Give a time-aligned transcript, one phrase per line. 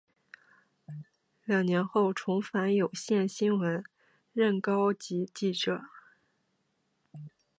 [1.45, 3.83] 两年后重返有线新闻
[4.33, 5.79] 任高级记者。